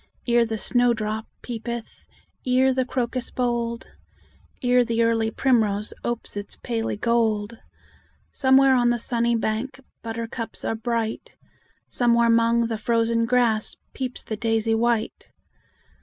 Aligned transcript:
Ere 0.27 0.47
the 0.47 0.57
snowdrop 0.57 1.27
peepeth, 1.43 2.07
Ere 2.43 2.73
the 2.73 2.85
crocus 2.85 3.29
bold, 3.29 3.91
Ere 4.63 4.83
the 4.83 5.03
early 5.03 5.29
primrose 5.29 5.93
Opes 6.03 6.35
its 6.35 6.55
paly 6.63 6.97
gold, 6.99 7.59
Somewhere 8.31 8.73
on 8.75 8.89
the 8.89 8.97
sunny 8.97 9.35
bank 9.35 9.79
Buttercups 10.01 10.65
are 10.65 10.73
bright; 10.73 11.35
Somewhere 11.87 12.31
'mong 12.31 12.67
the 12.67 12.79
frozen 12.79 13.27
grass 13.27 13.75
Peeps 13.93 14.23
the 14.23 14.37
daisy 14.37 14.73
white. 14.73 15.29